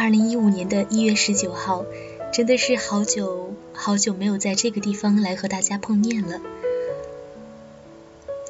[0.00, 1.84] 二零一五年的一月十九号，
[2.32, 6.40] 真的是好久好久没有在这个地方来和大家碰面了。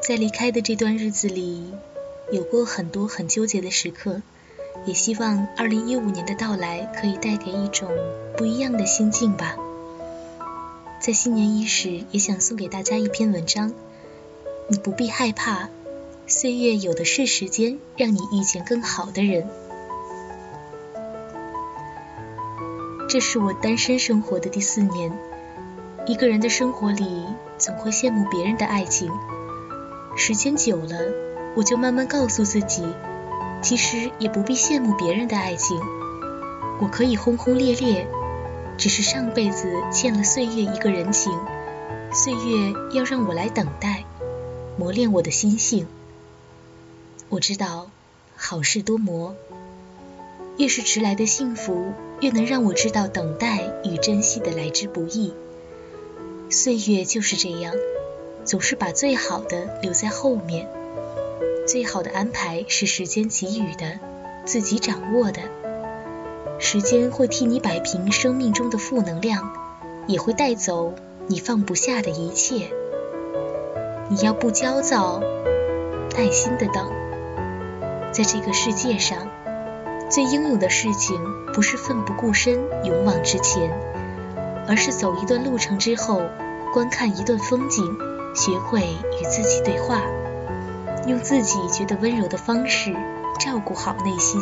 [0.07, 1.73] 在离开的这段日子里，
[2.31, 4.21] 有过很多很纠结的时刻，
[4.85, 7.91] 也希望二零一五年的到来可以带给一种
[8.37, 9.57] 不一样的心境吧。
[11.01, 13.73] 在新年伊始，也想送给大家一篇文章，
[14.69, 15.71] 你不必害怕。
[16.27, 19.49] 岁月有的是时间，让你遇见更好的人。
[23.09, 25.11] 这是我单身生活的第四年，
[26.07, 27.25] 一个人的生活里，
[27.57, 29.11] 总会羡慕别人的爱情。
[30.15, 30.95] 时间久了，
[31.57, 32.85] 我就慢慢告诉自己，
[33.63, 35.81] 其实也不必羡慕别人的爱情。
[36.83, 38.07] 我可以轰轰烈烈，
[38.77, 41.33] 只是上辈子欠了岁月一个人情，
[42.13, 44.05] 岁月要让我来等待，
[44.77, 45.87] 磨练我的心性。
[47.31, 47.91] 我知道，
[48.37, 49.35] 好事多磨。
[50.59, 55.33] 越是迟来的幸福，越能让我知道等待与珍惜的来之不易。
[56.51, 57.75] 岁月就是这样，
[58.45, 60.69] 总是把最好的留在后面。
[61.67, 64.01] 最好的安排是时间给予的，
[64.47, 65.43] 自己掌握的。
[66.59, 69.53] 时间会替你摆平生命中的负能量，
[70.07, 70.95] 也会带走
[71.27, 72.71] 你放不下的一切。
[74.09, 75.21] 你要不焦躁，
[76.17, 76.91] 耐心的等。
[78.11, 79.29] 在这个世界上，
[80.11, 81.21] 最英勇的事情
[81.53, 83.71] 不是奋不顾身勇往直前，
[84.67, 86.23] 而是走一段路程之后，
[86.73, 87.85] 观看一段风景，
[88.35, 90.01] 学会与自己对话，
[91.07, 92.97] 用自己觉得温柔的方式
[93.39, 94.41] 照顾好内心。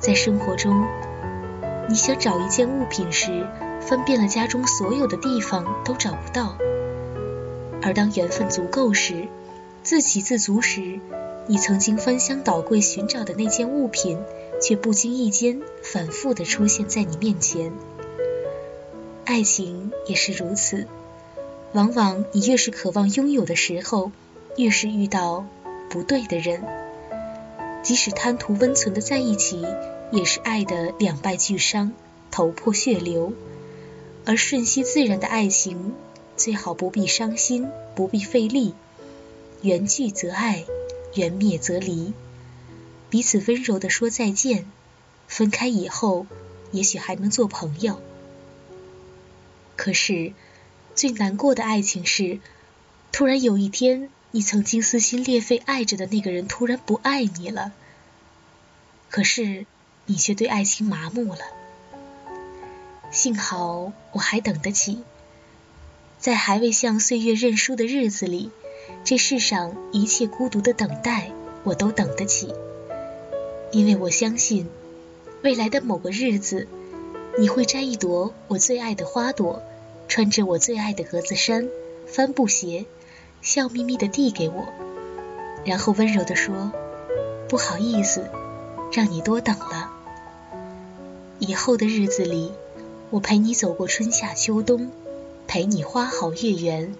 [0.00, 0.84] 在生活中，
[1.88, 3.46] 你想找一件物品时，
[3.80, 6.56] 翻遍了家中所有的地方都找不到；
[7.80, 9.28] 而当缘分足够时，
[9.84, 10.98] 自给自足时，
[11.48, 14.18] 你曾经翻箱倒柜寻找的那件物品，
[14.60, 17.72] 却不经意间反复的出现在你面前。
[19.24, 20.86] 爱情也是如此，
[21.72, 24.10] 往往你越是渴望拥有的时候，
[24.56, 25.46] 越是遇到
[25.88, 26.64] 不对的人。
[27.82, 29.64] 即使贪图温存的在一起，
[30.10, 31.92] 也是爱的两败俱伤，
[32.32, 33.32] 头破血流。
[34.24, 35.94] 而顺其自然的爱情，
[36.36, 38.74] 最好不必伤心，不必费力，
[39.62, 40.64] 缘聚则爱。
[41.16, 42.12] 缘灭则离，
[43.10, 44.70] 彼此温柔的说再见。
[45.26, 46.26] 分开以后，
[46.70, 48.00] 也许还能做朋友。
[49.74, 50.32] 可是，
[50.94, 52.38] 最难过的爱情是，
[53.10, 57.72] 突然有一天，你曾经撕心裂肺爱着的那个人突然不爱你了。
[59.10, 59.66] 可是，
[60.06, 61.40] 你却对爱情麻木了。
[63.10, 65.02] 幸好我还等得起，
[66.18, 68.50] 在还未向岁月认输的日子里。
[69.04, 71.30] 这世上一切孤独的等待，
[71.64, 72.52] 我都等得起，
[73.70, 74.68] 因为我相信，
[75.42, 76.66] 未来的某个日子，
[77.38, 79.62] 你会摘一朵我最爱的花朵，
[80.08, 81.68] 穿着我最爱的格子衫、
[82.06, 82.86] 帆布鞋，
[83.42, 84.66] 笑眯眯地递给我，
[85.64, 86.72] 然后温柔地说
[87.48, 88.28] ：“不好意思，
[88.92, 89.92] 让你多等了。”
[91.38, 92.52] 以后的日子里，
[93.10, 94.90] 我陪你走过春夏秋冬，
[95.46, 96.94] 陪你花好月圆。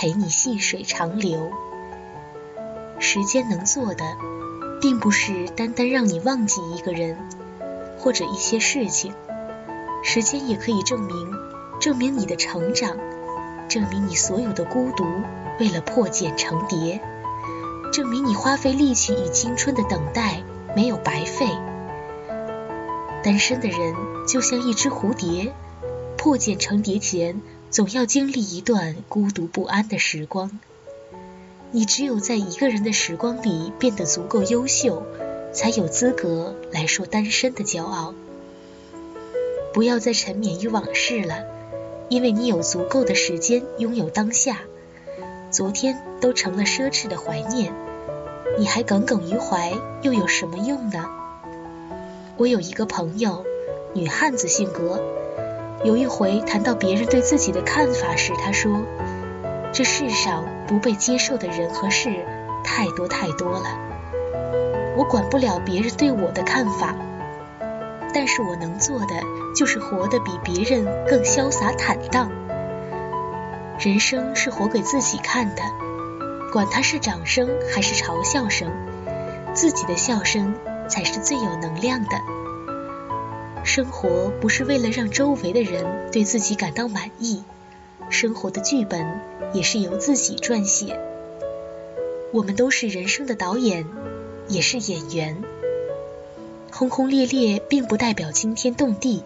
[0.00, 1.50] 陪你细水长流。
[3.00, 4.04] 时间能做的，
[4.80, 7.18] 并不是单单让你忘记一个人
[7.98, 9.12] 或者一些事情，
[10.04, 11.32] 时间也可以证明，
[11.80, 12.96] 证明你的成长，
[13.68, 15.04] 证明你所有的孤独
[15.58, 17.00] 为了破茧成蝶，
[17.92, 20.44] 证明你花费力气与青春的等待
[20.76, 21.48] 没有白费。
[23.24, 23.96] 单身的人
[24.28, 25.52] 就像一只蝴蝶，
[26.16, 27.42] 破茧成蝶前。
[27.70, 30.58] 总要经历一段孤独不安的时光。
[31.70, 35.02] 你只有在一个人的时光里变得足够优秀，
[35.52, 38.14] 才有资格来说单身的骄傲。
[39.74, 41.44] 不要再沉湎于往事了，
[42.08, 44.62] 因为你有足够的时间拥有当下。
[45.50, 47.72] 昨天都成了奢侈的怀念，
[48.58, 51.04] 你还耿耿于怀，又有什么用呢？
[52.38, 53.44] 我有一个朋友，
[53.92, 55.17] 女汉子性格。
[55.84, 58.82] 有一回谈到别人对自己的看法时，他说
[59.72, 62.26] ：“这世上不被接受的人和事
[62.64, 63.78] 太多太多了，
[64.96, 66.96] 我管不了别人对我的看法，
[68.12, 69.06] 但是我能做的
[69.54, 72.28] 就是活得比别人更潇洒坦荡。
[73.78, 75.62] 人生是活给自己看的，
[76.52, 78.68] 管他是掌声还是嘲笑声，
[79.54, 80.56] 自己的笑声
[80.88, 82.20] 才是最有能量的。”
[83.68, 87.42] 生活不是为了让周围的人对自己感到满意，
[88.08, 89.20] 生活的剧本
[89.52, 90.98] 也是由自己撰写。
[92.32, 93.84] 我们都是人生的导演，
[94.48, 95.44] 也是演员。
[96.72, 99.22] 轰轰烈烈并不代表惊天动地，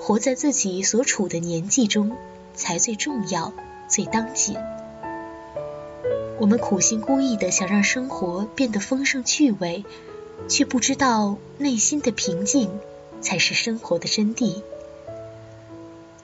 [0.00, 2.16] 活在自己所处的年纪中
[2.54, 3.52] 才最重要、
[3.86, 4.56] 最当紧。
[6.38, 9.84] 我们苦心孤诣的想让生活变得丰盛趣味，
[10.48, 12.70] 却不知道内心的平静
[13.20, 14.62] 才是生活的真谛。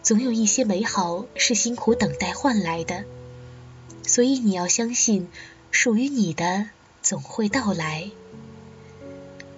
[0.02, 3.05] 总有一些美好是辛苦等待换来的，
[4.02, 5.29] 所以你要相信，
[5.70, 6.69] 属于你的
[7.02, 8.11] 总会到来。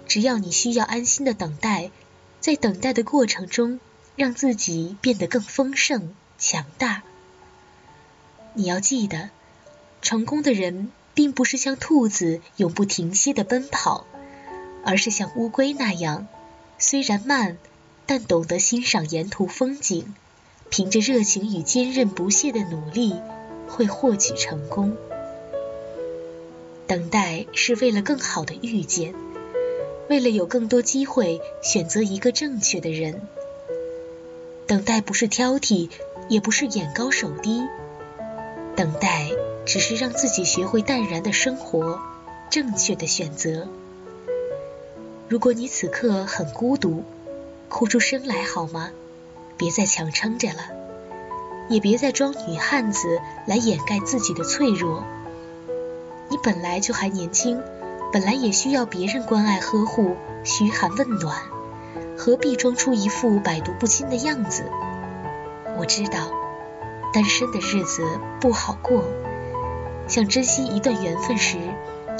[0.07, 1.91] 只要你需要安心的等待，
[2.39, 3.81] 在等待的过程中，
[4.15, 7.03] 让自己变得更丰盛、强大。
[8.53, 9.29] 你要记得，
[10.01, 14.07] 成功的人并不是像兔子永不停歇的奔跑，
[14.85, 16.27] 而是像乌龟那样，
[16.79, 17.57] 虽然慢，
[18.05, 20.13] 但懂得欣赏沿途风景。
[20.69, 23.15] 凭着热情与坚韧不懈的努力，
[23.69, 24.97] 会获取成功。
[26.85, 29.15] 等待是为了更好的遇见，
[30.09, 33.21] 为了有更多机会选择一个正确的人。
[34.65, 35.89] 等待不是挑剔，
[36.27, 37.61] 也不是眼高手低，
[38.75, 39.29] 等待
[39.65, 42.01] 只是让自己学会淡然的生活，
[42.51, 43.69] 正确的选择。
[45.29, 47.03] 如果你此刻很孤独，
[47.67, 48.91] 哭出声来好吗？
[49.57, 50.59] 别再强撑着了，
[51.67, 55.03] 也别再装女汉子来掩盖自己的脆弱。
[56.29, 57.61] 你本来就还年轻，
[58.13, 60.15] 本来也需要别人关爱呵护、
[60.45, 61.41] 嘘寒问暖，
[62.17, 64.63] 何必装出一副百毒不侵的样子？
[65.77, 66.31] 我知道，
[67.13, 68.01] 单身的日子
[68.39, 69.03] 不好过，
[70.07, 71.57] 想珍惜一段缘分时，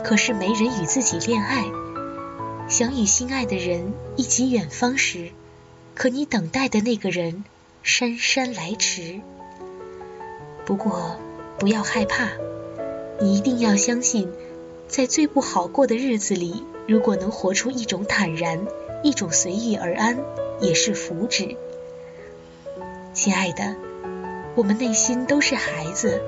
[0.04, 1.64] 可是没人与自己恋爱；
[2.70, 5.30] 想与心爱的人一起远方时，
[5.96, 7.46] 可你等待的那个人
[7.82, 9.22] 姗姗来迟。
[10.66, 11.16] 不过
[11.58, 12.28] 不要害怕，
[13.22, 14.30] 你一定要相信，
[14.90, 18.68] 在最不好过的日子里，如果能活出一种坦然，
[19.02, 20.18] 一种随遇而安，
[20.60, 21.56] 也是福祉。
[23.14, 23.78] 亲爱的，
[24.56, 26.22] 我们内心都是孩子，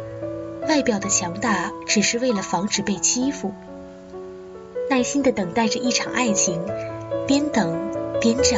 [0.70, 3.54] 外表的强大只是为了防止被欺负，
[4.90, 6.66] 耐心的等待着一场爱情，
[7.28, 8.58] 边等边找。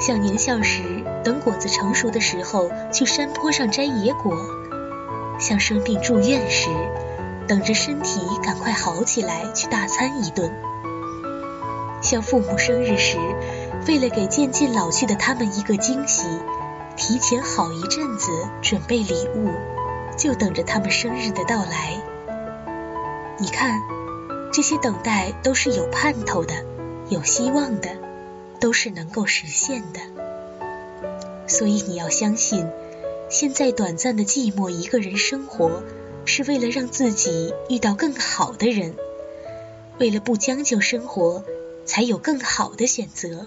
[0.00, 0.82] 像年少时
[1.22, 4.34] 等果子成熟的时候去山坡上摘野果，
[5.38, 6.70] 像生病住院时
[7.46, 10.50] 等着身体赶快好起来去大餐一顿，
[12.00, 13.18] 像父母生日时
[13.86, 16.24] 为了给渐渐老去的他们一个惊喜，
[16.96, 18.30] 提前好一阵子
[18.62, 19.50] 准备礼物，
[20.16, 22.02] 就等着他们生日的到来。
[23.36, 23.82] 你看，
[24.52, 26.54] 这些等待都是有盼头的，
[27.08, 27.88] 有希望的。
[28.60, 30.00] 都是能够实现的，
[31.46, 32.68] 所以你要相信，
[33.30, 35.82] 现在短暂的寂寞一个人生活，
[36.26, 38.96] 是为了让自己遇到更好的人，
[39.98, 41.42] 为了不将就生活，
[41.86, 43.46] 才有更好的选择。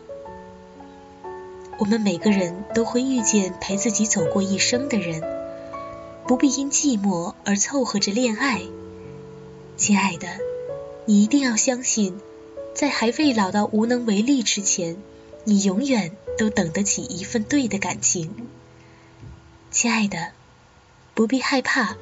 [1.77, 5.21] 我们每个人都会遇见陪自己走过一生的人，
[6.25, 8.63] 不必因寂寞而凑合着恋爱。
[9.77, 10.27] 亲爱的，
[11.05, 12.19] 你一定要相信。
[12.75, 14.97] 在还未老到无能为力之前，
[15.44, 18.33] 你永远都等得起一份对的感情，
[19.69, 20.31] 亲爱的，
[21.13, 21.97] 不必害怕，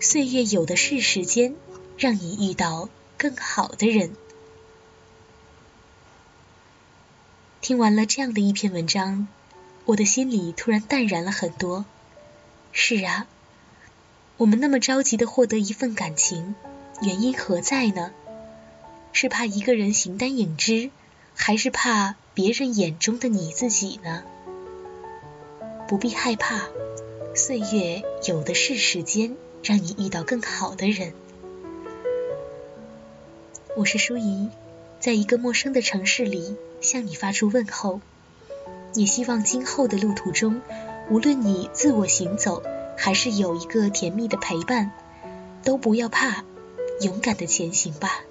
[0.00, 1.54] 岁月有的是时间，
[1.96, 4.12] 让你遇到更好的人。
[7.62, 9.28] 听完了这样的一篇文章，
[9.86, 11.86] 我的心里突然淡然了很多。
[12.70, 13.26] 是啊，
[14.36, 16.54] 我们那么着急的获得一份感情，
[17.00, 18.12] 原因何在呢？
[19.12, 20.90] 是怕一个人形单影只，
[21.34, 24.24] 还是怕别人眼中的你自己呢？
[25.86, 26.62] 不必害怕，
[27.34, 31.12] 岁月有的是时间，让你遇到更好的人。
[33.76, 34.48] 我是舒怡，
[34.98, 38.00] 在一个陌生的城市里向你发出问候，
[38.94, 40.62] 也希望今后的路途中，
[41.10, 42.62] 无论你自我行走，
[42.96, 44.90] 还是有一个甜蜜的陪伴，
[45.62, 46.44] 都不要怕，
[47.02, 48.22] 勇敢的前行吧。